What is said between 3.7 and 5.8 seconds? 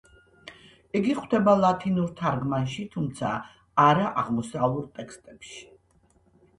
არა აღმოსავლურ ტექსტებში.